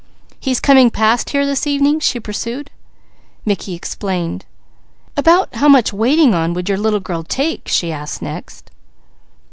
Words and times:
"He's 0.39 0.59
coming 0.59 0.89
past 0.89 1.29
here 1.29 1.45
this 1.45 1.67
evening?" 1.67 1.99
she 1.99 2.19
pursued. 2.19 2.71
Mickey 3.45 3.75
explained. 3.75 4.47
"About 5.15 5.53
how 5.57 5.67
much 5.67 5.93
waiting 5.93 6.33
on 6.33 6.55
would 6.55 6.67
your 6.67 6.79
little 6.79 6.99
girl 6.99 7.21
take?" 7.21 7.67
she 7.67 7.91
asked 7.91 8.19
next. 8.19 8.71